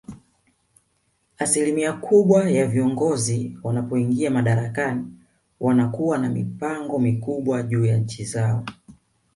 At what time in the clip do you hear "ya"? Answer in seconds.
2.49-2.67, 7.85-7.97